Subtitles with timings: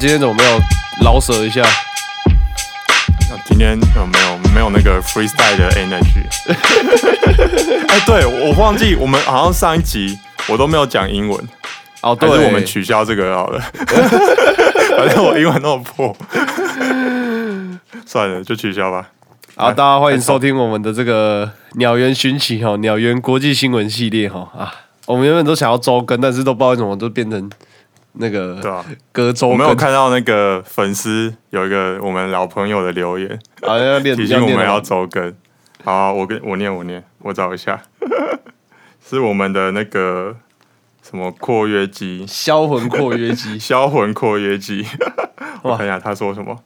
[0.00, 0.58] 今天怎么没有
[1.02, 1.62] 老舍一下？
[3.44, 6.24] 今天有没有没有那个 freestyle 的 energy？
[7.86, 11.38] 哎，对我忘记我们好像上一集我都没有讲英文，
[12.00, 13.60] 哦，对，是我们取消这个好了。
[14.96, 16.16] 反正我英文那么破，
[18.06, 19.06] 算了，就取消吧。
[19.54, 24.72] 好，大家欢迎收听我们的这个鸟园寻奇哈，鸟园国际新闻系列哈啊。
[25.04, 27.50] 我们原本都想要周更，但是都不知道为什么都变成
[28.20, 29.48] 那个对啊，隔周。
[29.48, 35.34] 我没有看到那个粉丝有一个我们老朋友的留言，好像要练提醒我们要周更。
[35.82, 37.82] 好，我跟我念我念，我找一下，
[39.02, 40.36] 是我们的那个
[41.02, 44.86] 什么括约肌，销魂括约肌 销魂括约肌。
[45.62, 46.56] 我看一下他说什么。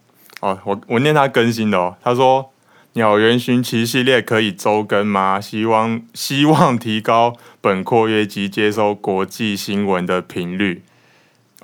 [0.40, 1.96] 哦，我我念他更新的哦。
[2.02, 2.50] 他说
[2.94, 5.40] 鸟园寻奇系列可以周更吗？
[5.40, 10.82] 希望希望提高本括约肌接收国际新闻的频率。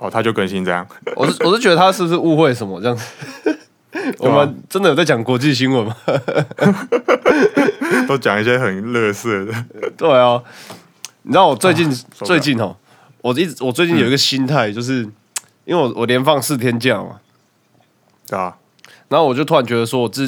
[0.01, 0.85] 哦，他就更新这样。
[1.15, 3.05] 我是我是觉得他是不是误会什么这样子？
[4.17, 5.95] 我们真的有在讲国际新闻吗？
[8.07, 9.53] 都讲一些很乐色的。
[9.95, 10.41] 对啊，
[11.21, 12.75] 你知道我最近、最近哦，
[13.21, 15.03] 我一直我最近有一个心态，就是、
[15.65, 17.19] 因为我我连放四天假嘛，
[18.27, 18.57] 对啊，
[19.07, 20.23] 然后我就突然觉得说，我自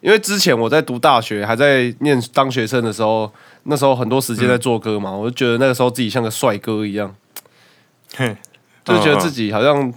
[0.00, 3.30] 因为之前我在读大学，还在念当学生的时候，
[3.64, 7.14] 那时候很多时间在做歌嘛，我就觉得那个时候自己像个帅哥一样，
[8.16, 8.36] 嘿，
[8.84, 9.92] 就觉得自己己好像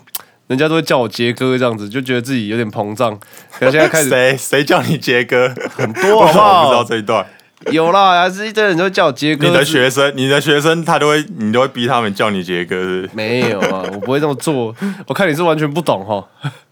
[0.48, 3.18] 人家都会叫我杰哥这样子，就觉得自己有点膨胀。
[3.60, 5.54] 可是现在开始谁谁叫你杰哥？
[5.76, 6.84] 很多为好不什么我不知道？
[6.84, 7.26] 这一段？
[7.72, 9.48] 有啦，还是一堆人都会叫我杰哥。
[9.48, 13.10] 你的学生，你的学生他都会，你都会逼他们叫你杰哥，是是？
[13.14, 14.76] 没有啊，我不会这么做。
[15.08, 16.24] 我看你是完全不懂哈。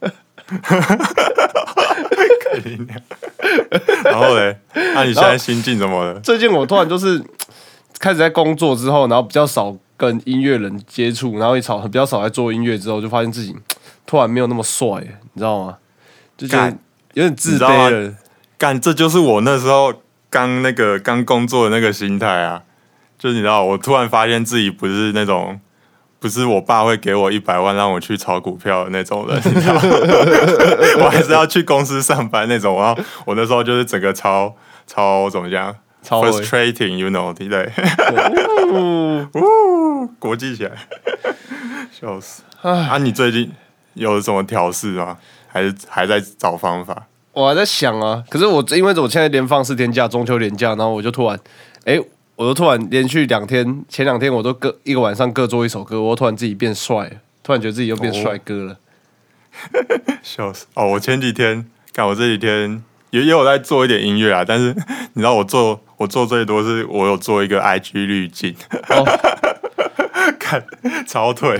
[4.04, 4.56] 然后嘞，
[4.94, 6.20] 那你现在心境怎么了？
[6.20, 7.20] 最近我突然就是
[7.98, 13.56] 开始在工作之后，然后比较少跟音乐人接触，然后也少比较少在做音乐之后，就发现自己
[14.06, 14.88] 突然没有那么帅，
[15.34, 15.78] 你知道吗？
[16.38, 16.70] 就觉得
[17.14, 18.14] 有点自卑了。
[18.58, 19.94] 干，这就是我那时候
[20.30, 22.64] 刚那个刚工作的那个心态啊。
[23.20, 25.58] 就是你知道，我突然发现自己不是那种，
[26.20, 29.82] 不是我爸会给我一百万让我去炒股票的那种人，你知道吗
[31.00, 32.76] 我还是要去公司上班那种。
[32.78, 34.54] 然后我那时候就是整个超
[34.86, 37.72] 超怎么讲超会，frustrating，you know，对不对？
[38.72, 40.72] 哦 呜，国际起来，
[41.92, 42.44] 笑死！
[42.62, 43.52] 啊，你最近
[43.94, 45.18] 有什么调试吗？
[45.48, 47.08] 还是还在找方法？
[47.32, 51.40] 我还在想啊，可是我因为我现在连放四天假，中秋连假，然后我就突然，
[51.86, 52.00] 哎、
[52.36, 58.78] 我就突然连续两天，前两天我都各一个晚上各做一首歌，我突然自己变帅了，突然觉得自己又变帅哥了。
[60.24, 60.66] 笑死！
[60.74, 64.74] 哦，我前几天看我这几天也也有在做一点音乐啊，但是
[65.14, 68.54] 你知道我做我做最多是我有做一个 IG 滤镜，
[68.90, 69.06] 哦，
[70.38, 70.62] 看
[71.08, 71.58] 超腿。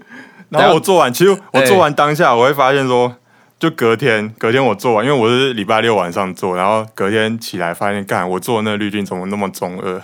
[0.50, 3.16] 然后我做完，其实我做完当下，我会发现说，
[3.58, 9.98] 就隔天隔天我做完，因为我是礼拜六晚上做，然后隔天起来发现，干我做的那个滤镜怎么那么中二？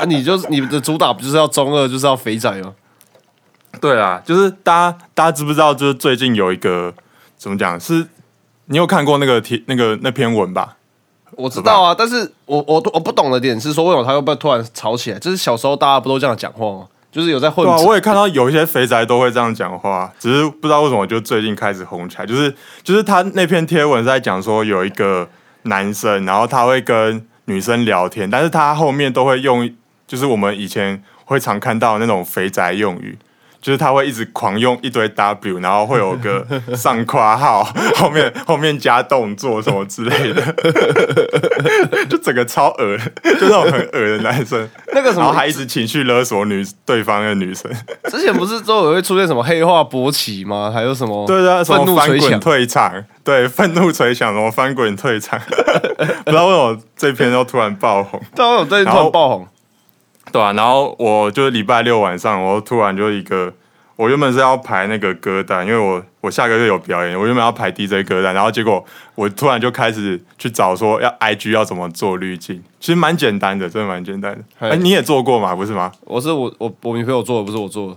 [0.00, 2.72] 啊，你就是你的主打不就是要中二，就是要肥仔吗？
[3.80, 5.74] 对啊，就是大家大家知不知道？
[5.74, 6.94] 就是最近有一个
[7.36, 7.78] 怎么讲？
[7.80, 8.06] 是
[8.66, 10.76] 你有看过那个贴那个那篇文吧？
[11.32, 15.18] 我知道啊，但是我我我不懂的点是说，为什么他会不会突然吵起来？
[15.18, 16.86] 就是小时候大家不都这样讲话吗？
[17.10, 22.26] 就是有在混对啊，我也看到有一些肥宅都会这样讲话，只是不知道为什么就最近开始红起来。
[22.26, 25.26] 就是就是他那篇贴文是在讲说有一个
[25.62, 29.68] 男生，然后他会跟女生聊天，但是他后面都会用
[30.06, 33.16] 就是我们以前会常看到的那种肥宅用语。
[33.60, 36.46] 就是他会一直狂用一堆 W，然后会有个
[36.76, 37.64] 上括号，
[37.96, 40.42] 后面后面加动作什么之类的，
[42.08, 44.68] 就整个超恶，就那种很恶的男生。
[44.92, 47.70] 那个什么，然后还一直情绪勒索女对方的女生，
[48.10, 50.70] 之前不是都有会出现什么黑化勃起吗？
[50.72, 52.40] 还有什么对对，什愤么翻滚？
[52.40, 55.38] 退场，对，愤怒捶墙，什么翻滚退场，
[56.24, 59.46] 不知道为什么这篇都突然爆红，当然有最近突然后然爆红，
[60.36, 63.50] 对啊，然后我就是礼拜六晚上，我突然就一个，
[63.96, 68.84] 我原本是要排那个歌单，因为我我下个月有表演，我原本要排 DJ 歌单，然后结果
[69.14, 74.44] 我突然就开始去找说要 IG 要怎么做滤镜，其实蛮简单的，真的蛮简单的。
[74.58, 75.90] 嘿哎、你也做过嘛，不是吗？
[76.02, 77.96] 我是我我我女朋友做的，不是我做的。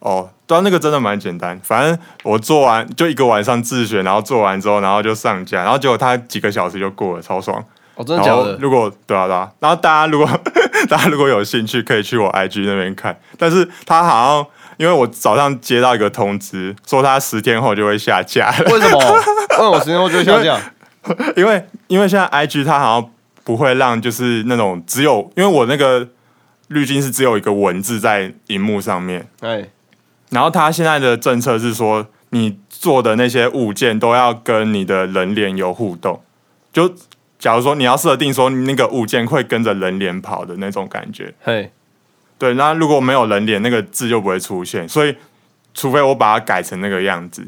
[0.00, 1.56] 哦，对啊，那个真的蛮简单。
[1.62, 7.64] 反正我做完就一个晚上自选，然后做完之后，然后就上架，然后结果他几个小时就过了，超爽。
[7.94, 8.42] 哦，真的然假的？
[8.42, 10.28] 后如果对啊对啊，然后大家如果
[10.88, 13.18] 大家如果有兴趣，可以去我 IG 那边看。
[13.38, 14.46] 但是他好像
[14.76, 18.98] 因为我早上接到一个通知，说他十天后就会下架了，为什么？
[19.56, 20.60] 为什么十天后就会下架？
[21.36, 23.10] 因为因为现在 IG 它好像
[23.44, 26.08] 不会让就是那种只有因为我那个
[26.68, 29.28] 滤镜是只有一个文字在荧幕上面。
[29.40, 29.64] 哎，
[30.30, 36.22] 然后他现在的政策是说，你你做的那些物件都要跟你的人脸有互动。
[36.72, 36.94] 就
[37.38, 41.70] 假如说你要设定说那个物件会跟着人脸跑的那种感觉，嘿，
[42.38, 44.88] 对，那如果没有人脸，那个字就不会出现。
[44.88, 45.14] 所以，
[45.74, 47.46] 除非我把它改成那个样子，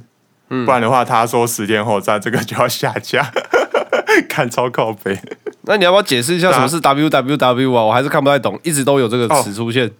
[0.50, 3.31] 嗯不然的话，他说十天后在这个就要下架，
[4.29, 5.19] 看超靠背。
[5.62, 7.82] 那你要不要解释一下什么是 www 啊？
[7.84, 9.91] 我还是看不太懂，一直都有这个词出现。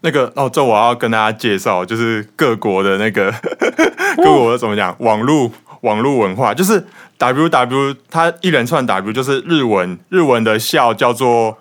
[0.00, 3.32] 那个哦，这我要跟大家介绍，就是各国的那个
[4.18, 5.50] 各国的怎么讲，网络
[5.80, 6.84] 网络文化，就是
[7.18, 11.58] W W，它一连串 W 就是日文，日文的笑叫做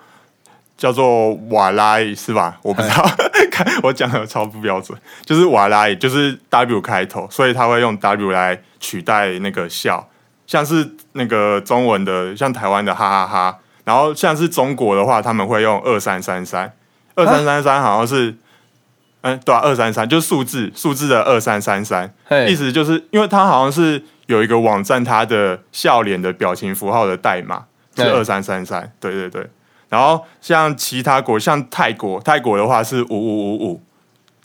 [0.78, 2.60] 叫做瓦拉是吧？
[2.62, 3.10] 我不知道，
[3.52, 10.08] 看我讲的超不标准，就是瓦拉伊，就是 W 开头，所以他会用 W 来取代那个笑，
[10.46, 16.72] 像是那个中文的，像台湾的哈哈哈，然后像是中国的话，他们会用二三三三。
[17.16, 18.36] 二三三三好像是，
[19.22, 22.14] 嗯，对啊，二三三就是数字，数字的二三三三，
[22.48, 27.66] 意思就是因为它好像是有一个网站，它的笑脸的表情符号的代码
[27.96, 28.12] 是对。
[28.12, 29.50] 二三三三，对对对。
[29.90, 33.82] 然后像其他国，像泰国，泰国的话是五五五五，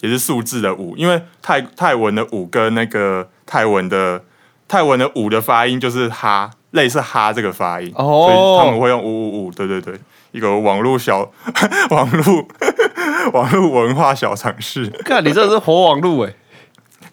[0.00, 4.24] 也是数字的五，因为泰泰文的五跟那个泰文的
[4.68, 8.04] 泰文的五的发音就是哈，类似哈这个发音，哦。
[8.04, 9.98] 所以他们会用五五五，对对对，
[10.30, 11.28] 一个网络小
[11.90, 12.46] 网络
[13.34, 16.32] 网络文化小常识，看你这是活网路哎，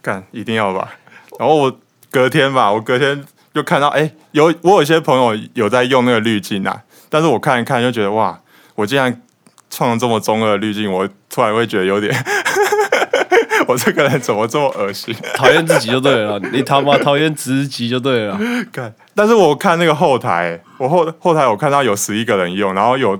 [0.03, 0.93] 干一定要吧。
[1.39, 1.79] 然后我
[2.11, 3.23] 隔天吧，我隔天
[3.53, 8.39] 就看到，哎、有我有些朋友有在用那个滤镜啊，但是我看一看就觉得，哇，
[8.75, 9.21] 我竟然
[9.69, 12.13] 创了这么中二的滤镜，我突然会觉得有点，
[13.67, 15.15] 我这个人怎么这么恶心？
[15.35, 18.39] 讨厌自己就对了，你他妈讨厌自己就对了。
[18.73, 23.19] 看，但是我看那个后台，我后后台我看到有十一个人用，然后有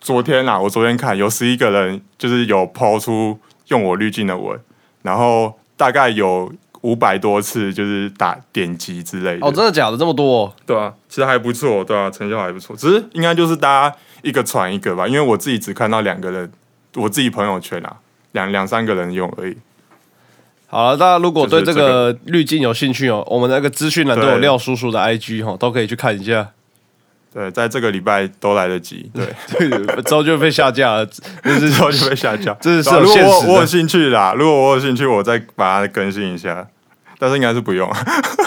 [0.00, 3.38] 昨天啊，我昨天看有十一个人就是有抛出
[3.68, 4.58] 用我滤镜的文，
[5.02, 9.46] 然后大概有五百多次就是打点击之类的。
[9.46, 10.52] 哦，真的假的这么多哦？
[10.64, 16.50] 对啊，其实还不错，对啊，成效还不错，只是应该就是大家一个传一个吧，因为我自己只看到两个人，
[16.94, 17.96] 我自己朋友圈啊，
[18.32, 19.56] 两两三个人用而已。
[20.66, 26.50] 好了，大家如果对这个滤镜有兴趣哦，我们那个资讯栏都有廖叔叔的 IG 哈，都可以去看一下。
[27.32, 29.24] 对，在这个礼拜都来得及，对，
[30.02, 32.52] 之后就被下架了，就是之后就被下架。
[32.60, 36.66] 这是如果我我有兴趣啦，如果我有兴趣，我再把它更新一下，
[37.18, 37.88] 但是应该是不用。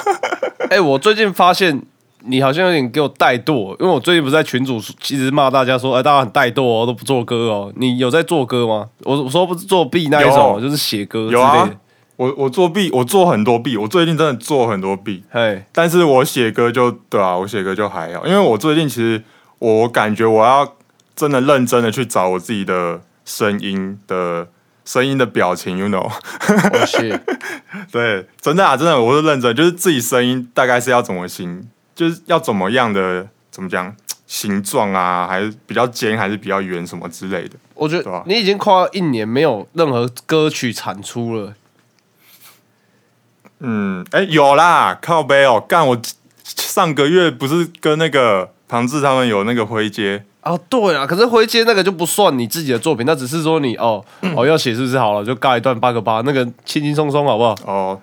[0.69, 1.81] 哎、我最近发现
[2.25, 7.71] 你好像有点给我怠惰，因为我最近不是在群主一直骂大家说，哎、大家很怠惰哦，都不做歌哦。
[7.77, 8.88] 你有在做歌吗？
[9.03, 11.77] 我我说不是作弊那一种，就是写歌之有啊类的。
[12.15, 19.24] 我我做 B，我做很多 B，我最近真的做很多 B，嘿，但是我写歌就对啊，我写歌就还好，因为我最近其实
[19.57, 20.75] 我感觉我要
[21.15, 24.48] 真的认真的去找我自己的声音的
[24.86, 26.12] 声音的表情，you know。
[27.92, 33.95] 对，真的啊，真的，我是认真，就是自己声音大概是要怎么形，就是要怎么样的怎么讲
[34.27, 37.56] 形状啊，还是比较尖，还是比较圆什么之类的。
[37.74, 41.55] 我觉得你已经快要一年没有任何歌曲产出了。
[43.65, 45.98] 嗯，哎、有啦，靠背哦，干我
[46.43, 50.24] 上个月不是跟那个庞志他们有那个灰阶。
[50.41, 54.03] 哦，对啊，可是回接那个就不算你自己的作品，那只是说你哦
[54.36, 57.55] 哦要写是不是好了，就尬一段八个八，那个轻轻松松好不好？
[57.65, 58.01] 哦，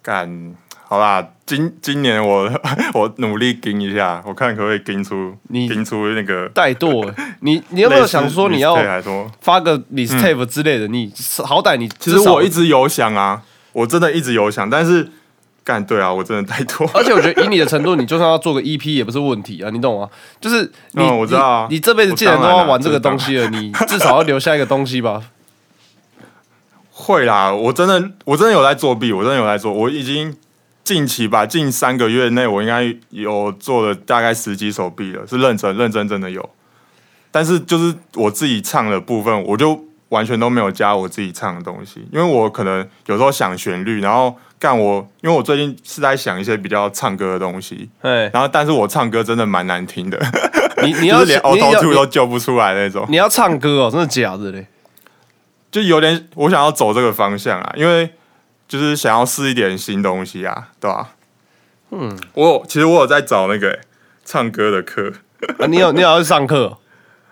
[0.00, 0.54] 干，
[0.88, 2.50] 好啦，今今年我
[2.94, 6.48] 我努力盯一下，我看可不可以盯出你盯出那个。
[6.50, 10.88] 怠惰欸，你你有没有想说你要类似 mixtape 还是什么发个 mixtape 之类的？
[10.88, 11.12] 你
[11.44, 15.10] 好歹你其实我一直有想啊，我真的一直有想，但是
[15.64, 16.88] 干对啊，我真的太多。
[16.94, 20.08] 而且我觉得以你的程度，你就算要做个 EP 也不是问题啊，你懂吗？
[20.40, 20.62] 就是
[20.92, 25.22] 你、嗯我知道啊你，你这辈子既然都要玩这个东西了， 你至少要留下一个东西吧。
[26.90, 30.36] 会啦，我真的我真的有在作弊，我真的有在做，我已经
[30.84, 36.50] 近期吧，近三个月内我应该有做了大概十几首 B 了，是认真认真真的有。
[37.30, 50.20] 但是就是我自己唱的部分，我就完全都没有加我自己唱的东西，因为我可能有时候想旋律，然后干我，因为我最近是在想一些比较唱歌的东西，哎，然后但是我唱歌真的蛮难听的，
[50.82, 53.06] 你你要 是连你 Auto Tune 都救不出来那种。
[53.08, 54.66] 你要唱歌哦，真的假的嘞？
[55.70, 58.10] 就有点我想要走这个方向啊，因为
[58.68, 61.14] 就是想要试一点新东西啊，对吧、
[61.90, 63.80] 嗯，我有其实我有在找那个欸、
[64.26, 65.10] 唱歌的课，
[65.58, 66.78] 啊、你有你有要去上课哦？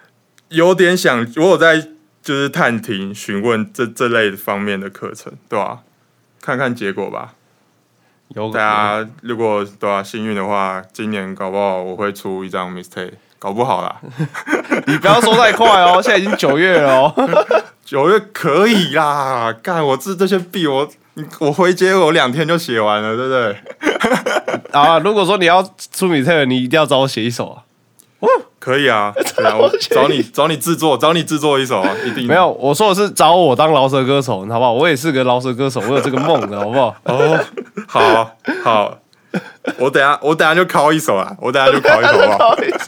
[0.49, 1.87] 有点想我有在
[2.31, 5.81] 就是探听询问这这类方面的课程，对吧、
[6.41, 7.35] 看看结果吧。
[8.29, 14.01] 有大家如果对吧、幸运的话，今年搞不好我会出一张 mistake 搞不好啦，
[14.87, 17.29] 你不要说太快哦，现在已经九月了哦。
[17.85, 19.53] 九月可以啦。
[19.61, 20.89] 干，我这这些币我
[21.41, 24.71] 我回接我两天就写完了，对不对？
[24.71, 27.65] 啊，如果说你要出米特尔，你一定要找我写一首啊。
[28.59, 32.27] 可以啊， 对啊，我找你找你制作，找你制作一首啊，一定。
[32.27, 34.73] 没有，我说的是找我当饶舌歌手，好不好？
[34.73, 36.95] 我也是个饶舌歌手，我有这个梦的， 好不好？
[37.05, 37.41] 哦，
[37.89, 38.31] 好
[38.63, 38.99] 好，
[39.79, 42.43] 我等下我等下就拷一首啊，我等下就拷一首好不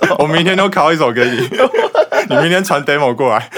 [0.07, 0.17] 好？
[0.19, 1.49] 我明天就拷一首给你，
[2.29, 3.49] 你明天传 demo 过来。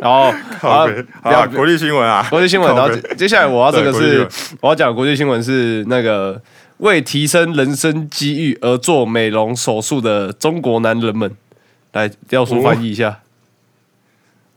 [0.00, 0.88] 然后好啊，
[1.22, 4.26] 好啊，国际新闻啊，国际新闻，然后接接下来我要这个是
[4.60, 6.40] 我要讲国际新闻是那个
[6.78, 11.36] 为提升人生机遇而做美容手术的中国男人们，
[11.92, 13.20] 来调叔翻译一下，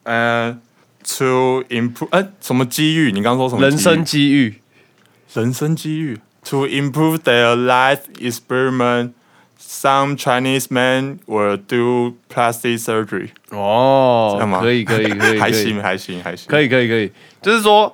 [0.03, 0.57] 呃
[1.03, 3.11] ，to improve，哎，什么机遇？
[3.11, 3.67] 你刚刚说什么？
[3.67, 4.61] 人生机遇，
[5.33, 9.11] 人生机遇，to improve their life experiment。
[9.59, 17.93] Some Chinese men will do plastic surgery，哦这样吗，可以可以可以， 还行还行还行，可以可以可以，就是说，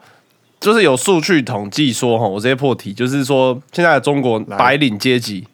[0.64, 5.46] 就是有数据统计说，哈，我直接破题，就是说，现在的中国白领阶级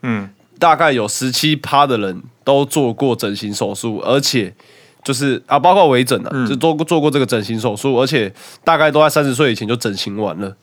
[0.00, 4.54] 嗯，大概有十七趴的人都做过整形手术，而且
[5.02, 6.48] 就是啊，包括微整啊，嗯。
[6.48, 8.32] 就做过做过这个整形手术，而且
[8.64, 10.56] 大概都在三十岁以前就整形完了，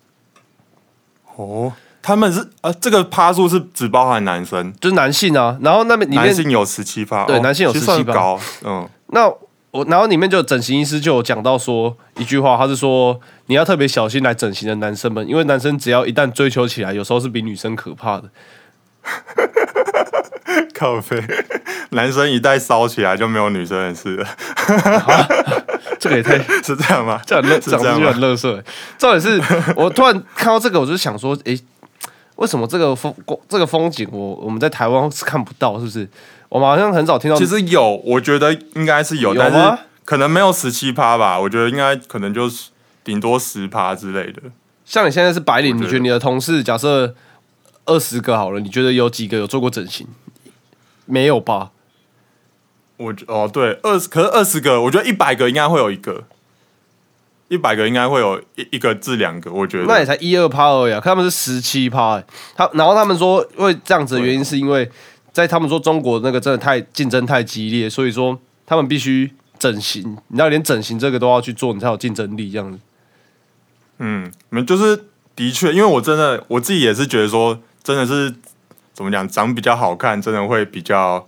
[1.35, 8.11] 哦，他们是啊，这个趴数是只包含男生，就是男性啊，然后那边男性有十七趴，哦对男性有十七趴。
[8.11, 9.31] 高，嗯，那
[9.71, 18.29] 我然后里面就有整形医师就有讲到说一句话，他是说你要特别小心来整形的男生们，因为男生只要一旦追求起来，有时候是比女生可怕的。
[20.75, 21.23] 靠背，
[21.91, 24.27] 男生一旦烧起来就没有女生的事了，
[25.97, 27.21] 这个也太 是这样吗？
[27.25, 28.57] 这很乐，是讲出去这样吗很乐色。
[28.57, 28.63] 欸
[28.97, 29.41] 重点是
[29.75, 31.57] 我突然看到这个，我就想说，诶，
[32.35, 33.13] 为什么这个风
[33.47, 36.07] 这个风景我我们在台湾是看不到，是不是？
[36.51, 37.37] 我们好像很少听到。
[37.37, 42.71] 其实有，我觉得应该是有，但是可能没有十七趴吧，我觉得应该可能就是
[43.05, 44.41] 顶多十趴之类的。
[44.83, 47.15] 像你现在是白领，你觉得你的同事假设
[47.85, 50.05] 二十个好了，你觉得有几个有做过整形？
[51.05, 51.71] 没有吧？
[52.97, 56.25] 我觉哦对，二十可是二十个，我觉得一百个应该会有一个，
[57.47, 59.85] 一百个应该会有一一个至两个，我觉得。
[59.85, 64.91] 那也才一二趴而已啊，可他们是十七趴，欸他然后他们说会这样子的原因是因为
[65.31, 72.79] 在他们说中国那个真的太竞争太激烈，所以说他们必须整形，你知道连整形这个都要去做，你才有竞争力这样子。
[73.99, 78.33] 嗯，你们就是的确，因为我真的我自己也是觉得说，真的是
[78.93, 81.27] 怎么讲，长比较好看，真的会比较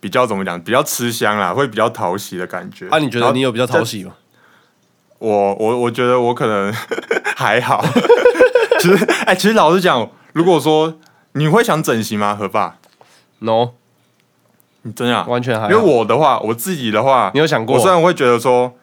[0.00, 2.88] 比较怎么讲，比较吃香啦，会比较讨喜的感觉。
[2.88, 4.14] 啊，你觉得你有比较讨喜吗？
[5.18, 6.72] 我我我觉得我可能
[7.34, 7.84] 还好。
[8.80, 10.98] 其实，哎、其实老实讲，如果说
[11.32, 12.36] 你会想整形吗？
[12.36, 12.78] 何爸，
[13.40, 13.70] No，
[14.82, 15.70] 你真的啊、完全还好。
[15.70, 17.76] 因为我的话，我自己的话，你有想过？
[17.76, 18.74] 我虽然会觉得说，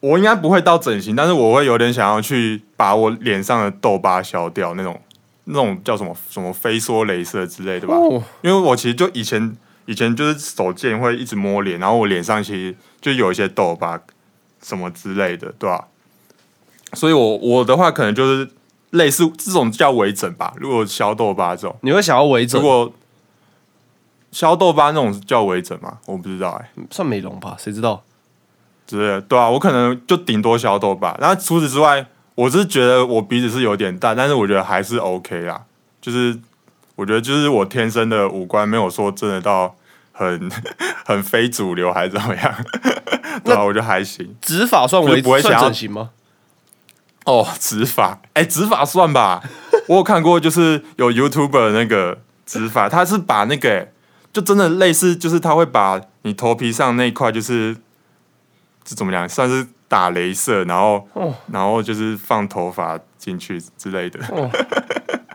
[0.00, 5.00] 我应该不会到整形，但是我会有点想要去把我脸上的痘疤消掉，那种
[5.44, 7.94] 那种叫什么什么飞梭镭射之类的吧。
[7.94, 13.98] 哦，因为我其实就以前以前就是手贱会一直摸脸，然后我脸上其实就有一些痘疤
[14.62, 15.86] 什么之类的，对吧、
[16.92, 18.50] 所以我我的话可能就是
[18.90, 22.60] 类似这种叫微整吧，如果消痘疤这种，你会想要微整？
[22.60, 22.66] 如？
[22.66, 22.92] 果
[24.36, 25.96] 消痘疤那种叫微整吗？
[26.04, 28.02] 我不知道哎、算美容吧，谁知道？
[28.86, 31.16] 之类，对啊，我可能就顶多消痘疤。
[31.18, 35.62] 然后除此之外，我是觉得我鼻子是有点大，但是我觉得还是 OK 啦。
[36.02, 36.38] 就是
[36.96, 39.74] 我觉得就是我天生的五官没有说真的到
[40.12, 40.50] 很
[41.06, 42.54] 很非主流还是怎么样，
[43.42, 44.36] 对啊，我觉得还行。
[44.42, 46.10] 植发算微不会想要整形吗？
[47.24, 49.42] 哦，植发，哎、植发算吧。
[49.88, 53.92] 我有看过，就是有 YouTuber 那个植发，他是把那个、欸
[54.36, 57.74] 就真的类似，就是他会把你头皮上那一块，就是
[58.84, 64.20] 这怎么讲，算是打镭射，然后、哦然后就是放头发进去之类的，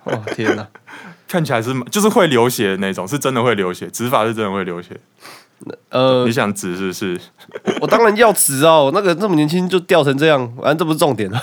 [0.03, 0.67] 哦天哪！
[1.27, 4.95] 看起来是就是会流血的那种，是真的会流血，植发是真的会流血。
[5.89, 7.19] 呃你，想植是不是？
[7.81, 8.77] 我当然要植啊！
[8.77, 11.41] 我那个这么年轻就掉成这样，反正这不是重点了。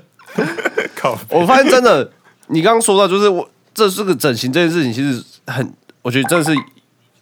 [0.94, 2.12] 靠，我发现真的，
[2.48, 5.72] 你刚刚说到，就是我这是个整形这件事情，其实很，
[6.08, 6.58] 我觉得真的是，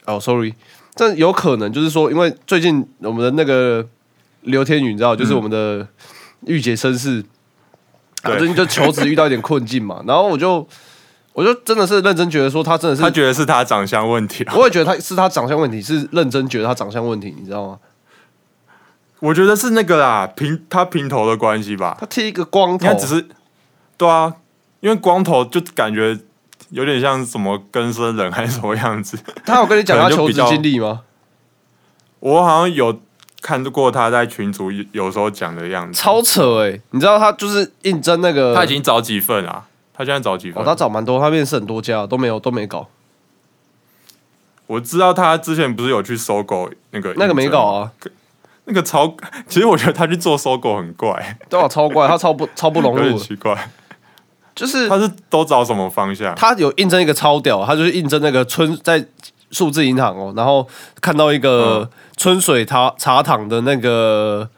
[0.05, 0.55] 哦，sorry，
[0.95, 3.85] 这有可能就是说，因为最近我们的那个
[4.43, 5.85] 刘天宇，你知道，就是我们的
[6.43, 7.21] 御姐绅士，
[8.23, 10.65] 啊，最近就求职遇到一点困境嘛， 然后我就，
[11.33, 14.55] 我就真的是认真觉得说，他真的是，他觉得是他长相问题啊。
[14.57, 17.79] 我也觉得他是他长相问题，是认真觉得他长相问题，你知道吗？
[19.19, 21.97] 我觉得是那个啦，平他平头的关系吧。
[21.99, 23.27] 他剃一个光头他，只是，
[23.97, 24.33] 对啊，
[24.79, 26.17] 因为光头就感觉
[26.71, 29.19] 有点像什么更生人还是什么样子。
[29.45, 31.03] 他有跟你讲他求职经历吗？
[32.21, 33.01] 我好像有
[33.43, 39.67] 看过他在群组有有时候讲的样子，超扯哎、你知道他就是应征那个，他已经找几份啊？
[39.95, 40.63] 他现在找几份？
[40.63, 42.89] 哦，他找蛮多，他面试很多家都没有都没搞，
[44.67, 47.93] 我知道他之前不是有去搜狗那个那个没搞啊，
[48.65, 49.15] 那个超，
[49.47, 53.71] 其实我觉得他去做搜狗很怪，对啊，超怪，他超不超不融入，奇怪。
[54.57, 56.35] 就是他是都找什么方向？
[56.35, 59.07] 他有应征一个超屌，他就是应征那个春在
[59.53, 60.67] 数字银行哦，然后
[61.01, 64.49] 看到一个嗯春水茶茶厂的那个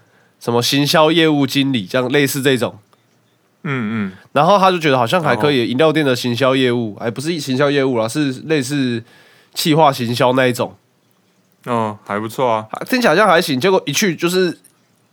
[0.41, 2.79] 什么行销业务经理，这样类似这种，
[3.65, 9.03] 嗯嗯，然后他就觉得好像还可以，饮料店的行销业务，哎不是行销业务啦，是类似
[9.53, 10.75] 企划行销那一种，
[11.67, 12.67] 哦，还不错啊。
[12.89, 14.57] 听起来好像还行，结果一去就是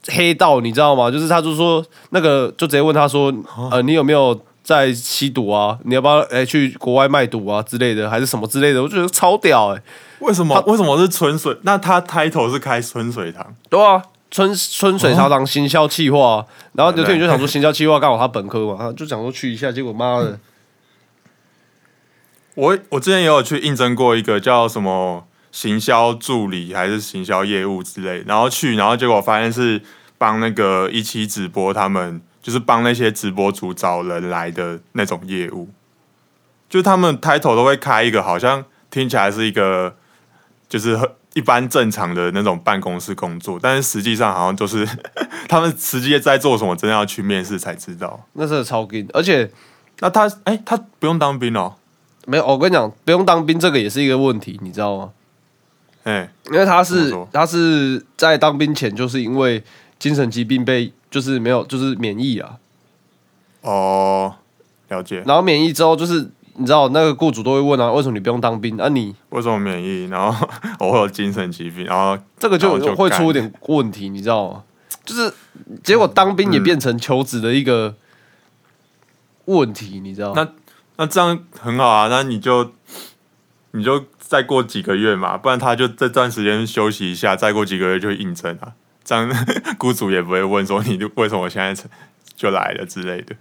[0.10, 1.10] 黑道，你知道吗？
[1.10, 3.34] 就是他就说那个就直接问他说，
[3.72, 5.78] 呃，你有没有在吸毒啊？
[5.84, 8.82] 你要不要哎、去国外卖毒啊之类的，还是什么之类的？
[8.82, 9.82] 我觉得超屌哎、
[10.20, 10.60] 为什么？
[10.66, 11.56] 为什么是春水？
[11.62, 13.56] 那他 title 是开春水堂？
[13.70, 20.40] 对啊，春春水茶堂行销企划、啊，然后刘天宇就想说行销企划刚好他本科嘛，他就想说去一下，结果妈的，
[22.56, 29.82] 我我之前也有去应征过一个叫什么行销助理还是行销业务之类，然后去，然后结果发现是
[30.18, 35.68] 帮那个一期直播他们，就是帮那些直播主找人来的那种业务，
[36.70, 39.96] 就他们 title 都会开一个，好像听起来是一个
[40.70, 44.88] 就是很一般正常的那种办公室工作，但是实际上好像就是
[45.50, 48.24] 他们实际在做什么，真的要去面试才知道。
[48.34, 49.50] 那真的超劲，而且
[50.02, 51.74] 那他哎、他不用当兵哦，
[52.28, 55.10] 没有，我跟你讲，不用当兵这个也是一个问题，你知道吗？
[56.04, 59.64] 哎、因为他是他是在当兵前就是因为
[60.06, 62.60] 精神疾病被就是没有就是免疫啊，
[63.62, 64.36] 哦，
[64.90, 65.24] 了解。
[65.26, 68.78] 然后免疫之后就是你知道那个雇主都会问啊，为什么你不用当兵？
[68.78, 70.06] 啊你为什么免疫？
[70.06, 74.64] 然后 我会有精神疾病，然后这个就就会出一点问题，你知道吗？
[75.04, 75.34] 就是
[75.84, 77.96] 结果当兵也变成求职的一个
[79.46, 80.34] 问题，你知道？
[80.36, 80.48] 那
[80.98, 82.72] 那这样很好啊，那你就
[83.72, 88.74] 你就再过几个月嘛，不然他就这段时间休息一下，再过几个月就会应征啊，
[89.06, 89.30] 这样
[89.78, 91.84] 雇主也不会问说你为什么现在
[92.36, 93.34] 就来了之类的。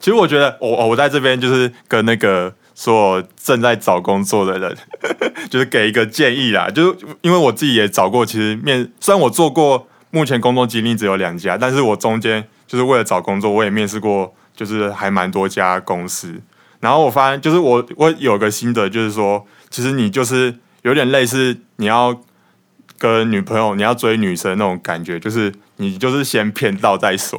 [0.00, 4.76] 其实我觉得我我在这边就是跟那个所有正在找工作的人，
[5.48, 16.34] 就是给一个建议啦，就是因为我自己也找过，其实面虽然我做过目前工作经历只有两家，但是我中间就是为了找工作，我也面试过，就是还蛮多家公司。
[16.80, 22.20] 然后我发现，就是我我有个心得，就是说，其实你就是有点类似你要
[23.02, 27.36] 跟女朋友，你要追女生那种感觉，就是你就是先骗到再说。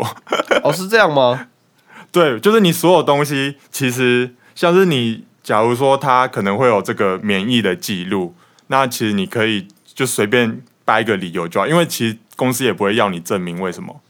[0.62, 1.47] 哦，是这样吗？
[2.12, 8.36] 对，就是你所有东西，其实像是你，假如说他可能会有这个免疫的记录，
[8.67, 14.02] 那其实你可以就随便掰一个理由就好，因为其实公司也不会要你证明为什么。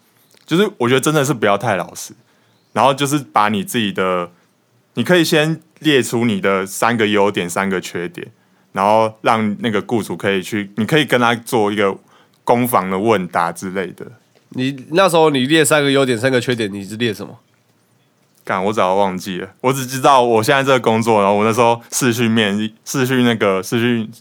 [0.48, 2.16] 就是我觉得真的是不要太老实，
[2.74, 4.32] 然后就是把你自己的，
[4.96, 8.32] 你可以先列出你的三个优点、三个缺点，
[8.74, 11.96] 然后让那个雇主可以去，你可以跟他做一个
[12.44, 14.06] 攻防的问答之类的。
[14.50, 17.40] 你那时候你列三个优点、三个缺点，你是列什么？
[18.46, 24.12] 干，我早就忘记了，我只知道我现在这个工作，然后我那时候试训面试训那个试训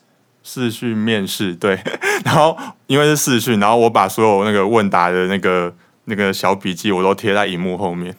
[0.44, 1.76] 试训面试，对，
[2.24, 8.14] 然后因为是试训，然后我把所有那个问答的那个那个小笔记我都贴在荧幕后面，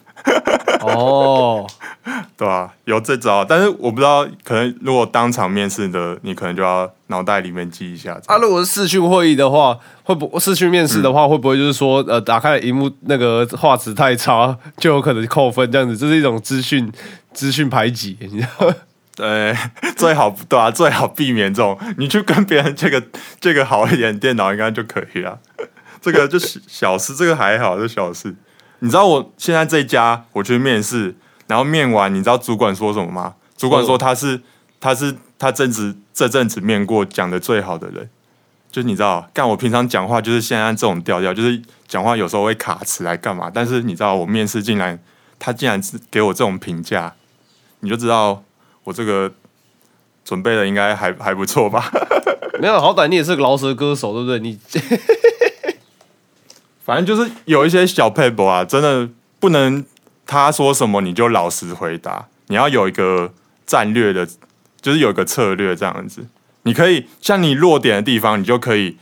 [0.80, 1.66] 哦，
[2.36, 8.20] 对啊、有这招，但是我不知道，可能如果当场面试的，你可能就要脑袋里面记一下。
[8.26, 15.96] 啊，如果是视讯会议的话，会不视讯面试的话，会不会就是说，呃，打开荧幕那个画质太差，就有可能扣分这样子？
[15.96, 16.90] 这是一种资讯
[17.32, 18.74] 资讯排挤，你知道吗？
[19.16, 19.56] 对，
[19.96, 23.02] 最好对啊，最好避免这种，你去跟别人这个
[23.40, 25.38] 这个好一点电脑应该就可以了。
[26.02, 28.34] 这个就是小事，这个还好，这小事。
[28.84, 31.14] 你知道我现在这家我去面试，
[31.46, 33.34] 然后面完，你知道主管说什么吗？
[33.56, 34.38] 主管说他是
[34.78, 38.10] 他是他正值这阵子面过讲的最好的人，
[38.70, 43.50] 就是你知道，干我平常讲话就是现在这种调调，就是讲话有时候会卡词来干嘛？
[43.52, 45.02] 但是你知道我面试竟然
[45.38, 47.14] 他竟然是给我这种评价，
[47.80, 48.44] 你就知道
[48.82, 49.32] 我这个
[50.26, 51.90] 准备的应该还还不错吧？
[52.60, 54.38] 没有，好歹你也是个饶舌歌手，对不对？
[54.40, 54.58] 你
[56.84, 59.08] 反正就是有一些小配博啊，真的
[59.40, 59.82] 不能
[60.26, 63.32] 他说什么你就老实回答，你要有一个
[63.66, 64.28] 战略的，
[64.82, 66.26] 就是有一个策略这样子。
[66.64, 68.98] 你可以像你弱点的地方，你就可以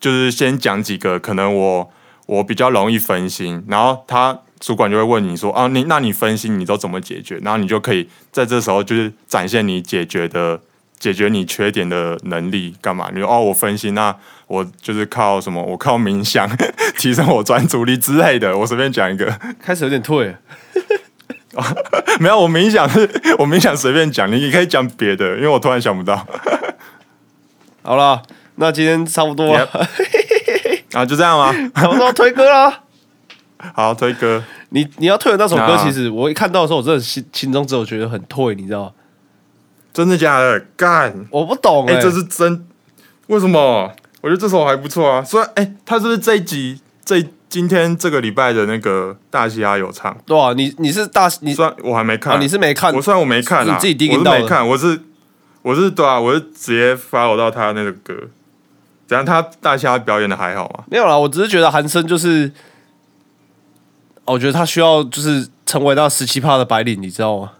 [0.00, 1.90] 就是先讲几个可能我
[2.26, 7.38] 我比较容易分心，然后他主管就会问你说啊，你那你分心你都怎么解决？
[7.42, 10.60] 然后你就可以在这时候就是展现你解决的
[10.98, 13.08] 解决你缺点的能力，干嘛？
[13.14, 14.14] 你说哦，我分析，那
[14.46, 15.62] 我就是靠什么？
[15.62, 16.48] 我靠冥想
[16.98, 18.56] 提升我专注力之类的。
[18.58, 20.34] 我随便讲一个，开始有点退了。
[22.20, 23.00] 没有，我冥想是
[23.38, 26.26] 我冥想随便讲，你也可以讲别的，因为我突然想不到。
[27.82, 28.22] 好了，
[28.56, 29.68] 那今天差不多了，
[30.92, 31.52] 啊，就这样吗？
[31.74, 32.80] 差不多推歌啦。
[33.74, 34.42] 好，推歌。
[34.70, 38.92] 你你要退的那首歌，啊其实我一看到的时候，我真的心心中只有觉得很退，你知道吗？
[39.98, 40.64] 真的假的？
[40.76, 41.26] 干！
[41.28, 42.64] 我不懂哎、哎、这是真？
[43.26, 43.92] 为什么？
[44.20, 45.24] 我觉得这首还不错啊。
[45.24, 50.16] 虽然哎，他是不是这一集这今天这个礼拜的那个大嘻哈有唱？
[50.24, 55.00] 对啊，你你是大你虽然我还没看，啊你是没看我虽然我没看啊，你自己我 digging 到的是没看，我是
[55.62, 58.14] 我是对啊，我是直接 follow 到他那个歌。
[59.08, 59.26] 怎样？
[59.26, 60.84] 他大嘻哈表演的还好吗？
[60.88, 62.52] 没有啦，我只是觉得韩生就是，
[64.26, 67.54] 哦我觉得他需要就是成为那十七趴的白领，你知道吗？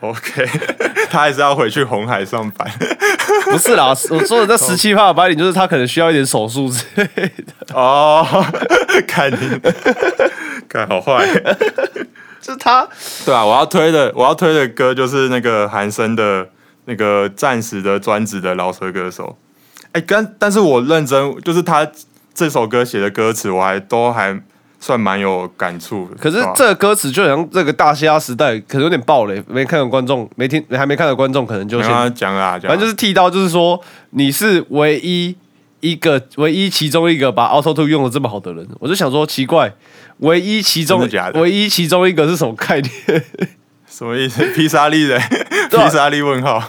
[0.00, 0.46] OK，
[1.10, 2.70] 他还是要回去红海上班。
[3.50, 8.24] 不是啦，我说的这十七趴的白领，就是他可能需要一点手术之类的，哦，
[9.08, 9.36] 看你，
[10.68, 11.26] 看好坏。
[12.40, 12.86] 就是他
[13.26, 16.48] 对啊，我要推的我要推的歌就是那个韩生的
[16.84, 19.36] 那个暂时的专职的饶舌歌手。
[19.92, 21.86] 哎、但但是我认真，就是他
[22.32, 24.40] 这首歌写的歌词，我还都还
[24.80, 26.16] 算蛮有感触的。
[26.16, 35.34] 可是这个歌词就好像这个大虾时代，可能有点暴雷，没看的观众没听还没看的观众可能就先，没有啊讲啊，讲啊反正就是剃刀，就是说你是唯一
[35.80, 39.72] 一个唯一其中一个把 Auto Two 用的这么好的人，我就想说奇怪，
[40.18, 42.92] 唯一其中真的假的唯一其中一个是什么概念？
[43.88, 44.44] 什么意思？
[44.54, 45.18] 披萨利的
[45.70, 46.62] 对啊披萨利问号，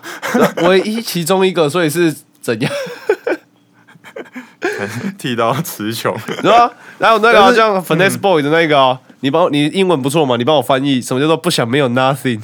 [0.64, 2.72] 唯一其中一个，所以是怎样？
[5.18, 6.16] 剃刀词穷。
[6.42, 6.72] 对吧？
[6.98, 12.42] 然后那个、啊、但是像 Finesse Boy 的那个、啊，你帮我你英文不错嘛，你帮我翻译什么叫做不想没有 nothing？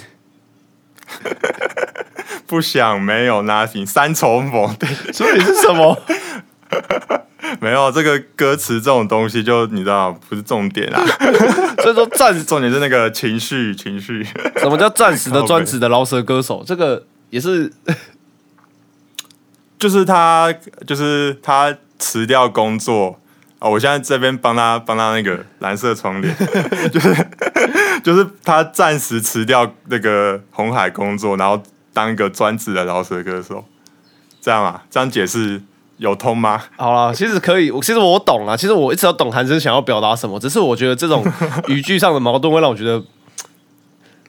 [2.47, 5.97] 不想没有 nothing 三重否对， 所以是什么？
[7.59, 11.03] 没有这个歌词这种东西，就你知道不是重点啊，
[11.81, 14.23] 所以说暂重点是那个情绪情绪。
[14.57, 16.63] 什么叫暂时的专职的饶舌歌手？
[16.65, 17.71] 这个也是
[19.77, 20.53] 就是他，
[20.87, 23.19] 就是他辞掉工作
[23.57, 26.35] 啊、我现在这边帮他帮他那个蓝色窗帘，
[26.91, 27.15] 就是
[28.03, 31.59] 就是他暂时辞掉那个红海工作，然后
[31.91, 33.65] 当一个专职的饶舌歌手，
[34.39, 34.83] 这样啊？
[34.91, 35.59] 这样解释
[35.97, 36.61] 有通吗？
[36.77, 41.25] 好啦，其实可以，我其实我懂啊，其实我一直都懂韩生想要表达什么，只是我觉得这种
[41.67, 43.01] 语句上的矛盾会让我觉得，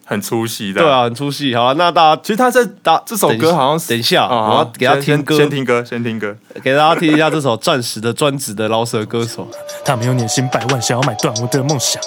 [0.07, 0.81] 很粗细的。
[0.81, 1.55] 对，啊，很出戏。
[1.55, 6.35] 好了，那大家其实他在打这首歌好像是等一下，啊，我要好给他听歌，先听歌，先听歌。
[6.63, 9.47] 给大家听一下这首暂时的专职的饶舌歌手。
[9.85, 12.01] 他们有年薪百万，想要买断我的梦想。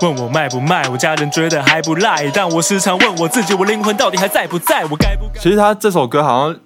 [0.00, 4.84] 问我卖不卖，我家人觉得还不赖，但我时常问我自己，我灵魂到底还在不在？
[4.86, 5.40] 我该不该？
[5.40, 6.56] 其实他这首歌好像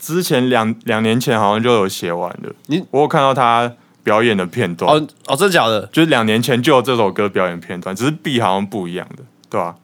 [0.00, 3.70] 之前两两年前好像就有写完了，你我有看到他
[4.02, 5.86] 表演的片段，哦哦，真的假的？
[5.92, 9.74] 就是两年前就有这首歌表演片段，只是 B 好像不一样的，对吧、欸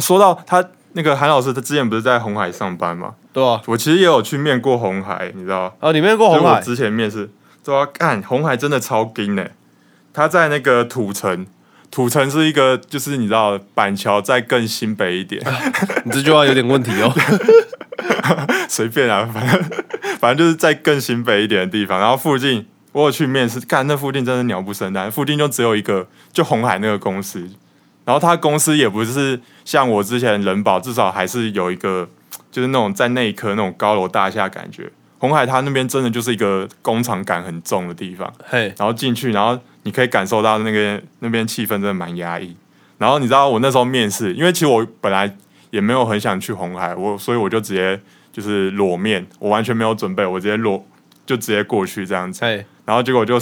[0.00, 3.14] 说到他那个韩老师，他之前不是在红海上班吗？
[3.32, 3.60] 对吧？
[3.66, 5.72] 我其实也有去面过红海，你知道吗？
[5.80, 6.56] 哦，你面过红海？
[6.56, 7.28] 我之前面试，
[7.64, 9.50] 对啊，干红海真的超硬的。
[10.12, 11.44] 他在那个土城，
[11.90, 15.42] 土城是一个就是你知道板桥再更新北一点，
[16.04, 17.12] 你这句话有点问题哦。
[18.68, 19.62] 随便啊，反正
[20.20, 27.48] 反正就是在更新北一点的地方，然后附近我有去面试，干那附近真的鸟不生蛋，附近就只有一个就红海那个公司，
[28.04, 32.08] 然后他公司也不是像我之前人保，至少还是有一个
[32.50, 34.90] 就是那种在内科那种高楼大厦感觉。
[35.18, 42.54] 红海它那边真的就是一个工厂感很重的地方，嘿，然后进去，然后你可以感受到那个那边气氛真的蛮压抑。
[42.98, 45.34] 然后你知道我那时候面试，因为其实我本来
[45.70, 47.98] 也没有很想去红海，我所以我就直接
[48.30, 50.84] 就是裸面，我完全没有准备，我直接裸
[51.24, 52.44] 就直接过去这样子。
[52.84, 53.40] 然后结果就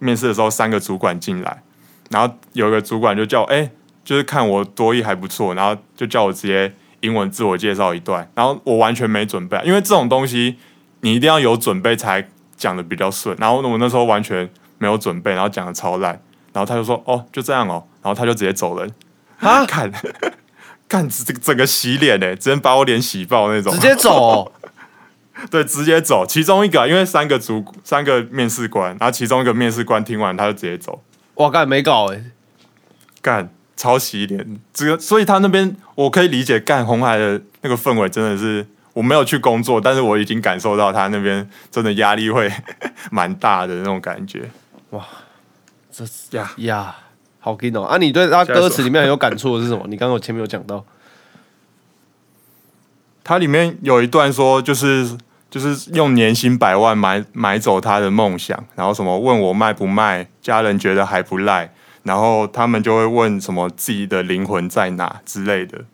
[0.00, 1.62] 面试的时候，三个主管进来，
[2.10, 3.70] 然后有一个主管就叫我，哎、
[4.04, 10.56] 就是看我多义还不错，然后就叫我直接英文自我介绍一段，然后我完全没准备，因为这种东西
[11.00, 16.12] 你一定要有准备才讲的比较顺，然后我那时候完全没有准备，然后讲的超烂，
[16.52, 18.92] 然后他就说，哦，就这样哦，然后他就直接走人，
[19.40, 19.92] 啊，看。
[20.88, 24.52] 看这个整个洗脸呢，直接把我脸洗爆那种，直接走哦、
[25.50, 26.26] 对，直接走。
[26.26, 31.02] 其中一个，因为三个主三个面试官，然后其中一个面试官听完他就直接走，
[31.36, 32.22] 哇，干没搞哎、
[33.22, 33.48] 干
[33.82, 34.60] 超洗脸。
[34.72, 42.48] 这个，所以他那边我可以理解，干红海的那个氛围真的是，我没有去工作，但是我已经感受到他那边真的压力会
[43.10, 44.48] 蛮大的那种感觉。
[44.90, 45.04] 哇
[45.90, 46.04] 这
[46.38, 46.96] 呀，呀，
[47.40, 47.82] 好听哦。
[47.82, 49.84] 啊，你对他歌词里面很有感触的是什么？
[49.88, 50.84] 你刚刚有前面有讲到，
[53.24, 55.18] 它里面有一段说，就是
[55.50, 65.84] 就是用年薪百万买买走他的梦想，然后什么问我卖不卖，家人觉得还不赖，然后他们就会问什么自己的灵魂在哪之类的。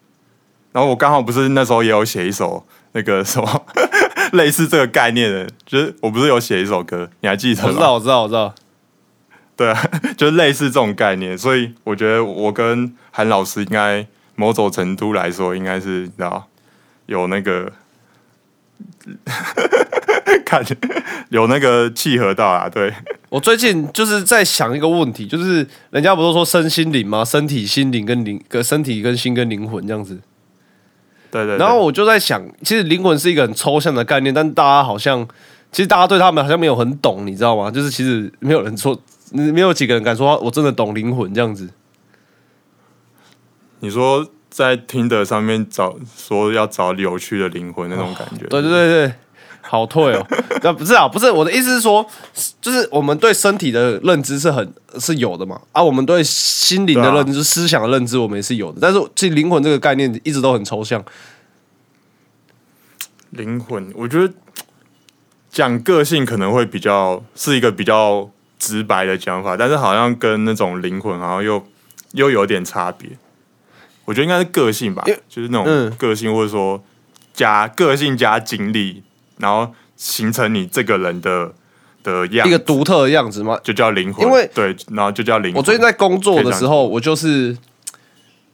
[0.72, 3.66] 然后我刚好不是那时候也有写一首那个什么
[4.32, 7.68] 类似这个概念的，就是我不是有写一首歌，你还记得吗？
[7.68, 8.54] 我知道，我知道，我知道。
[9.56, 16.46] 对啊， 就是类似这种概念，所以我觉得我跟韩老师应该某种程度来说，应该是你知道
[17.06, 17.72] 有那个
[20.44, 20.64] 看
[21.30, 22.92] 有那个契合到啊，对，
[23.28, 27.24] 我最近就是在想一个问题，就是人家不是说身心灵吗？
[27.24, 30.18] 身体、心灵跟灵，跟身体跟心跟灵魂这样子。
[31.30, 35.26] 对对对然后我就在想，其实灵魂是一个很抽象的概念，但大家好像，
[35.70, 37.70] 其实大家对他们好像没有很懂，你知道吗？
[37.70, 38.98] 就是其实没有人说，
[39.32, 41.68] 没有几个人敢说我真的懂灵魂这样子。
[43.80, 49.12] 你说在听的上面找说要找有趣的灵魂那种感觉，对对对对，
[49.68, 50.26] 好退哦。
[50.62, 52.04] 那不是啊，不是我的意思是说，
[52.60, 61.04] 就是我们对身体的认知是很是有的嘛，啊，我们对心灵的认知、思想的认知我们也是有的，但是其实灵魂这个概念一直都很抽象。
[63.30, 64.32] 灵魂，我觉得
[65.50, 71.62] 讲个性可能会比较是一个比较直白的讲法，但是好像跟那种灵魂好像又
[72.12, 73.10] 又有点差别。
[74.06, 76.82] 我觉得应该是个性吧，就是那嗯种个性，或者说
[77.34, 79.02] 加个性加经历，
[79.38, 81.50] 然后形成你这个人的
[82.02, 83.58] 的样子，一个独特的样子吗。
[83.62, 84.24] 就叫灵魂。
[84.24, 85.58] 因为对，然后就叫灵魂。
[85.58, 87.56] 我最近在工作的时候，我就是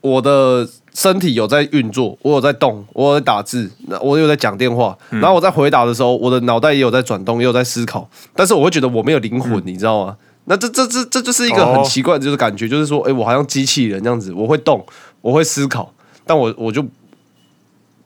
[0.01, 10.16] 我的身体有在运作，我有在动，我有在打字，那我有在讲电话，嗯然后我在回答的时候，我的脑袋也有在转动，也有在思考，但是我会觉得我没有灵魂，你知道吗？
[10.47, 14.85] 那这这这这就是一个很奇怪的就是感觉，就是说，哎、我好像机器人这样子，我会动，
[15.23, 15.90] 我会思考，
[16.27, 16.85] 但我我就，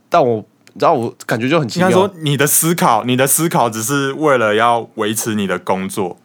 [0.08, 0.44] 但我
[0.78, 1.90] 你知道我感觉就很奇妙。
[1.90, 6.16] 应该说，你的思考，你的思考只是为了要维持你的工作，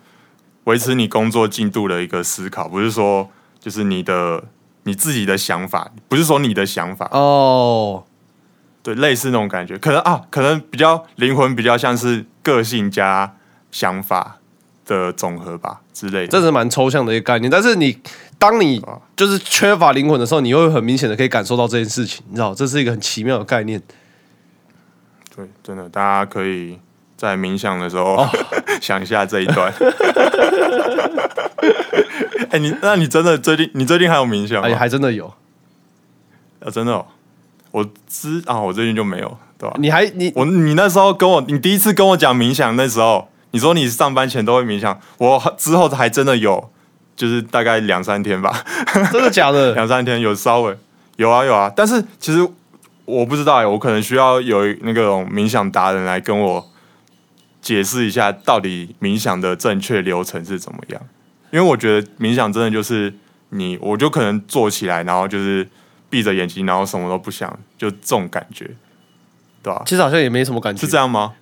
[0.66, 3.28] 维持你工作进度的一个思考，不是说
[3.60, 4.44] 就是你的
[4.84, 8.04] 你自己的想法，不是说你的想法，哦，
[8.84, 13.36] 对，类似那种感觉，可能啊，可能比较灵魂比较像是个性加
[13.72, 14.38] 想法
[14.86, 16.28] 的总和吧之类的。
[16.28, 17.98] 这是蛮抽象的一个概念，但是你
[18.38, 23.82] 当你啊就是缺乏灵魂的时候，你会很明显的可以感受到这件事情，你知道，这是一个很奇妙的概念。
[25.36, 26.80] 对，真的，大家可以
[27.18, 28.30] 在冥想的时候、哦
[28.82, 29.74] 想一下这一段。
[32.52, 34.68] 哎、你那你真的最近你最近还有冥想吗？
[34.68, 35.34] 哎，还真的有，
[36.60, 37.06] 啊，真的、哦，
[37.72, 46.70] 我知啊，我最近就没有，对吧、你还你我你那时候跟我，你第一次跟我讲冥想那时候，你说你上班前都会冥想，我之后还真的有，
[47.16, 48.64] 就是大概两三天吧，
[49.12, 49.74] 真的假的？
[49.76, 50.78] 两三天有稍微
[51.16, 52.48] 有啊有啊，但是其实
[53.06, 56.72] 我不知道哎，我可能需要有那个种冥想达人来跟我
[57.62, 61.02] 解释一下，到底冥想的正确流程是怎么样，
[61.52, 63.14] 因为我觉得冥想真的就是
[63.50, 65.68] 你，我就可能坐起来，然后就是
[66.10, 68.70] 闭着眼睛，然后什么都不想，就这种感觉，
[69.62, 71.34] 对吧、其实好像也没什么感觉，是这样吗？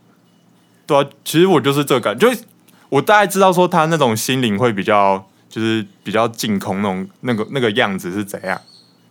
[0.87, 2.43] 对啊，其实我就是这个感觉，就是
[2.89, 8.59] 我大概知道说他那种心灵会比较，就是比较净空那种那个那个样子是怎样，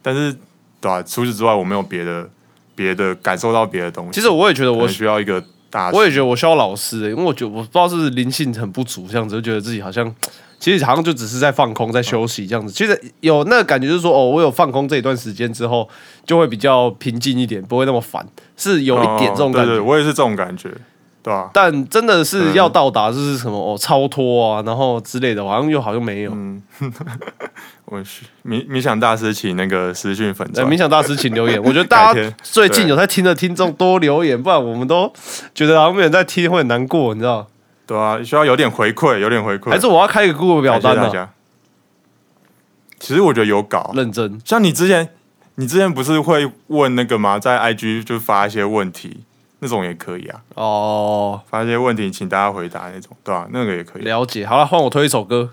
[0.02, 0.36] 但是
[0.80, 2.28] 对啊，除此之外我没有别的
[2.80, 4.12] 别的感受到别的东西。
[4.12, 10.10] 其实我也觉得我需要一个大，我也觉得我需要老师、欸，因为我觉得我不知道是灵性很不足，这样子就觉得自己好像，
[10.58, 12.72] 其实好像就只是在放空，在休息这样子。
[12.72, 15.86] 其实有那个感觉，就是说，哦，我有放空这一段时间之后，
[16.24, 19.72] 就会比较平静一点，不会那么烦，是有一点这种感觉。
[19.72, 20.70] 哦对对，我也是这种感觉，
[21.22, 26.32] 对吧、但真的是要到达就是什么哦超脱啊，然后之类的，好像又好像没有。
[26.32, 26.62] 嗯
[27.90, 35.12] 我是冥冥想大师，请那个私讯粉呃，钻冥想大师请留言， 我觉得大家最近有在听的听众多留言，不然我们都
[35.52, 37.44] 觉得好像没在听会很难过，你知道？
[37.86, 41.02] 对啊，需要有点回馈，有点回馈，还是我要开一个 Google 表单呢？
[41.02, 41.32] 感谢大家。
[43.00, 45.08] 其实我觉得有搞，认真像你之前，
[45.56, 47.40] 你之前不是会问那个吗？
[47.40, 49.24] 在 IG 就发一些问题，
[49.58, 54.02] 那种也可以啊，哦，发一些问题请大家回答那种，对吧、那个也可以。
[54.02, 54.46] 了解。
[54.46, 55.50] 好了，换我推一首歌。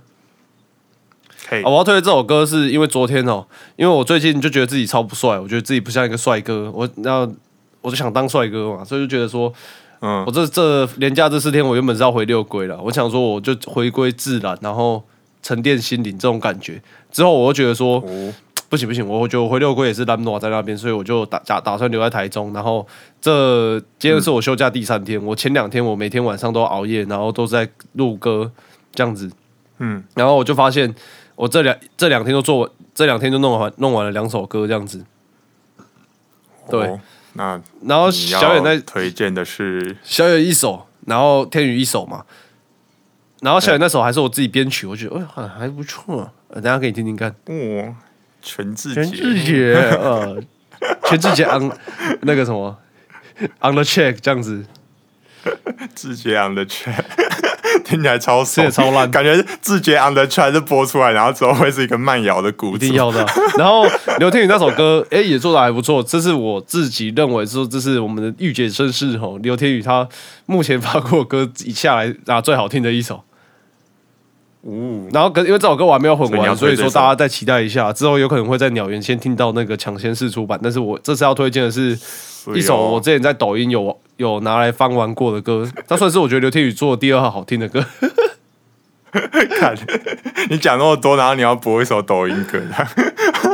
[1.66, 7.28] 我要推的这首歌是因为昨天哦，因为我最近就觉得自己超不帅，我觉得自己不像一个帅哥，我那
[7.82, 9.52] 我就想当帅哥嘛，所以就觉得说，
[10.02, 15.02] 嗯我这这连假这四天，我原本是要回六龟了，我想说我就回归自然，然后
[15.42, 16.82] 沉淀心灵这种感觉。
[17.12, 18.34] 之后我就觉得说，哦，
[18.68, 22.52] 不行不行，我觉得我回六龟也是兰诺在那边，所以我就打打打算留在台中。
[22.52, 22.86] 然后
[23.22, 28.52] 这今天是我休假第三天，我前两天我每天晚上都熬夜，然后都在录歌
[28.94, 29.32] 这样子。
[29.80, 30.94] 嗯，然后我就发现
[31.38, 35.06] 我这两这两天都做完，这两天就弄完弄完了两首歌这样子。
[36.70, 37.00] 对哦
[37.34, 42.26] 那然后小远在推荐的是小远一首，然后天宇一首嘛。
[43.42, 47.30] 然后小远那首还是我自己编曲，我觉得哎还还不错、等下给你听听看。
[47.46, 47.96] 哦，
[48.42, 50.42] 全智全智杰，杰，呃，
[51.04, 51.72] 全智杰 on
[52.24, 52.76] 那个什么
[53.62, 54.66] on the check 这样子，
[55.94, 57.06] 智杰 on the track，
[57.88, 62.94] 听起来超这怂也超烂感觉智杰 on the track 是播出来，然后之后会是一个慢摇的鼓组一定。
[62.96, 63.34] 要的啊。
[63.58, 63.86] 然后
[64.20, 70.08] 刘天宇那首歌，哎、也做的还不错，这是我自己认为说，这是我们的御姐绅士吼，刘天宇他
[70.46, 73.24] 目前发过歌以下来啊最好听的一首。
[74.64, 80.60] 呜，然后跟因为这首歌我还没有混完，所以说大家再期待一下，之后有可能会在鸟园先听到那个抢先试出版。
[80.62, 81.98] 但是我这次要推荐的是
[82.56, 87.84] 一首哦我之前在抖音有有拿来翻玩过的歌，它算是我觉得刘天宇做的第二号好听的歌。
[89.60, 89.76] 看
[90.50, 92.62] 你讲那么多，然后你要播一首抖音歌，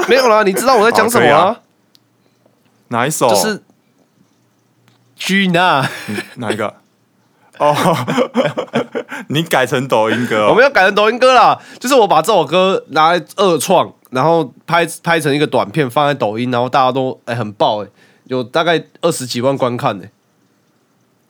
[0.09, 1.57] 没有啦，你知道我在讲什么？
[2.89, 3.29] 哪一首？
[3.29, 3.61] 就是
[5.17, 5.87] Gina，
[6.35, 6.73] 哪一个？
[7.59, 7.73] 哦，
[9.29, 11.57] 你改成抖音歌、哦，我们要改成抖音歌啦。
[11.79, 17.87] 就是我把这首歌拿来二创，然后拍拍成一个短片放在抖音，然后大家都哎、很爆哎、
[18.25, 20.05] 有大概二十几万观看呢、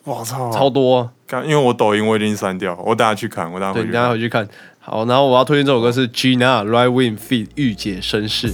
[0.04, 1.12] 我操，超多、啊。
[1.26, 4.02] 看因为我抖音我已经删掉，我等下去看，我等下对，回去看。
[4.02, 4.48] 等一下回去看。
[4.80, 8.54] 好，然后我要推荐这首歌是 Gina Right Wing Feet 御姐绅士。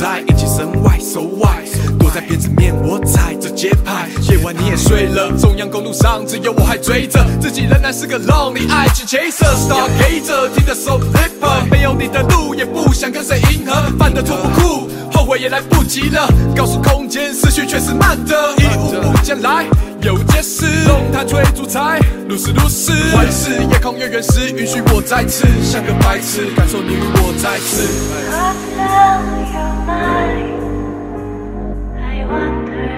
[0.00, 1.60] 在，一起身外 so why。
[1.98, 4.08] 躲在辫子面，我踩着节拍。
[4.30, 14.88] 夜晚你也睡了，中央公路上只有我还追着，自己仍然是个 lonely 爱情 chaser，star gazer，听着 so flipper，没有你的路也不想跟谁迎合，犯的错不酷。
[15.12, 19.66] 后悔也来不及了，告诉空间，思绪却是慢的，一物不将来
[20.40, 27.86] 有件事，龙潭吹主菜，如是如是，幻视夜空越远时，允许我再次像个白痴，感受你与我再次。
[28.30, 29.20] But now
[29.52, 30.56] you're mine.
[32.00, 32.88] I wonder.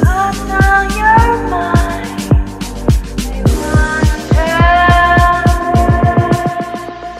[0.00, 2.10] But now you're mine.
[3.20, 3.46] I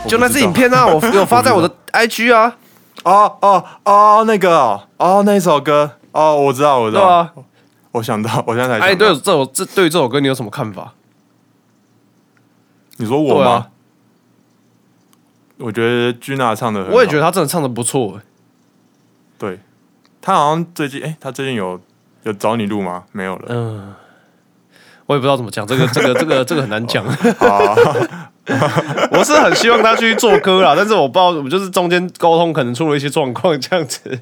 [0.05, 0.09] wonder.
[0.09, 2.57] 就那支影片啊，我 有发在我的 IG 啊，
[3.05, 7.29] 哦哦哦，那个哦，哦那首歌，哦我知道我知道。
[7.93, 8.87] 我想到，我现在才。
[8.87, 10.95] 哎，对这首这对于这首歌你有什么看法？
[12.97, 13.51] 你说我吗？
[13.51, 13.69] 啊
[15.59, 18.21] 我觉得 Gina 唱的很，我也觉得她真的唱的不错、欸。
[19.39, 19.61] 对，
[20.21, 21.81] 他好像最近，哎、他最近有
[22.25, 23.05] 有找你录吗？
[23.13, 23.47] 没有了。
[23.49, 23.95] 嗯，
[25.07, 27.05] 我也不知道怎么讲，这个这个这个这个很难讲。
[27.39, 27.77] 好，
[29.13, 34.21] 我是很希望他去做歌啦，但是我不知道，我们就是中间沟通可能出了一些状况，这样子。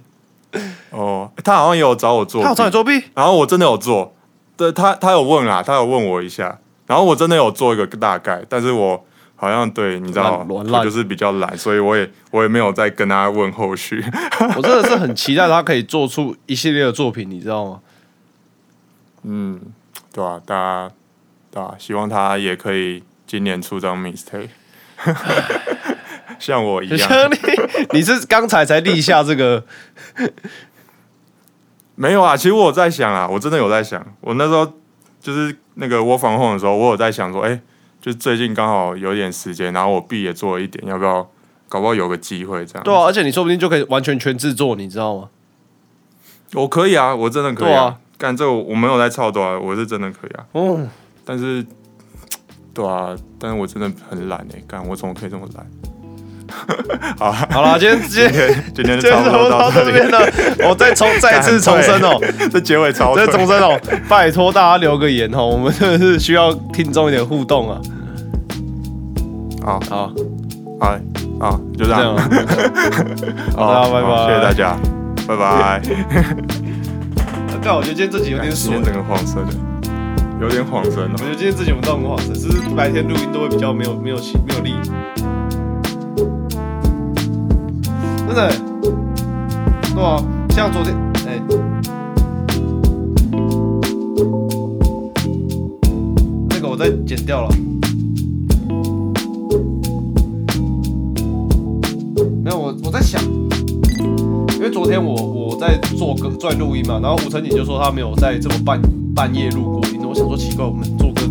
[0.91, 3.03] 哦，他好像也有找我做，他有找你作弊？
[3.15, 4.15] 然后我真的有做，
[4.57, 9.03] 对他他有问啊，他有问我一下，然后我真的有做一个大概，但是我
[9.37, 10.45] 好像对你知道，
[10.85, 14.05] 就是比较懒，所以我也我也没有再跟他问后续。
[14.57, 17.81] 我真的是很期待他可以做出一系列的作品，你知道吗？
[19.23, 19.61] 嗯，
[20.13, 20.91] 对啊，大家
[21.53, 24.49] 对啊，希望他也可以今年出张 mistake，
[26.41, 27.31] 像我一样。
[27.31, 29.65] 你，你是刚才才立下这个，
[31.95, 34.67] 没有啊，其实我有在想啊，我真的有在想，我那时候
[35.21, 37.61] 就是那个我防控的时候，我有在想说，哎、
[38.01, 41.31] 就最近刚好有点时间，然后我 B 也做了一点，要不要
[41.69, 42.83] 搞不好有个机会这样？
[42.83, 45.29] 对啊，而且你说不定就可以完全全制作，你知道吗？
[46.55, 47.97] 我可以啊，我真的可以啊。
[48.19, 50.89] 干这我没有在操作啊，我是真的可以啊，哦，
[51.25, 51.65] 但是，
[52.73, 55.67] 对啊，但是我真的很懒哎、干我怎么可以这么懒？
[57.19, 60.19] 好，好了，今天 今天今天今天就差不多到这边，了，
[60.69, 62.19] 我 再重再一次重申哦，
[62.51, 67.81] 这结尾超再对重申哦，拜托大家留个言哦，我们真的是需要听众一点互动啊。
[69.63, 69.81] 好。
[69.89, 70.15] 好，
[70.81, 70.99] 好
[71.39, 72.17] 好，就这样。
[73.57, 74.53] 好，拜拜，好谢谢大。
[74.53, 74.77] 家，
[75.29, 75.81] 拜拜。
[77.63, 79.53] 但我觉得今天这集有点水今天，整个黄色的，
[80.41, 81.19] 有点晃神哦我。
[81.19, 84.73] 觉得今天自己我们都很好，只是白天录音都会比较没有没有气没有力。
[88.27, 88.51] 真的，
[89.95, 91.41] 对啊，像昨天，哎、
[96.49, 97.51] 那个我再剪掉了。
[102.43, 103.21] 没有，我我在想，
[104.55, 108.81] 因为昨天我我在做歌在录音嘛，然后吴成锦就说他没有在这么半
[109.15, 111.23] 半夜录过音，我想说奇怪，我们做歌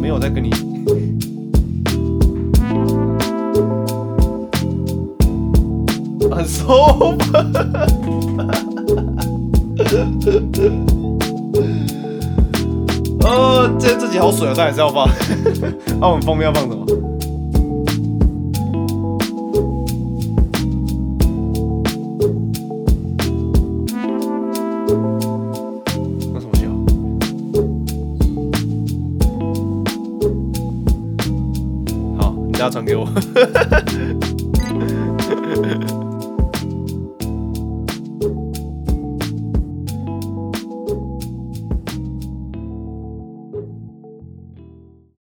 [0.00, 0.50] 没有在跟你。
[6.30, 7.44] 很收吧。
[13.26, 15.08] 哦，这这集好水啊，但还是要放。
[15.98, 16.86] 那、 我们封面要放什么？
[32.74, 33.06] 传给我。